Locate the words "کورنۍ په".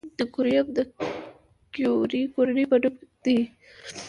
2.33-2.77